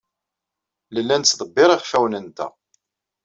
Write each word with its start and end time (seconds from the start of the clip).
Nella 0.93 1.15
nettḍebbir 1.17 1.69
iɣfawen-nteɣ. 1.71 2.51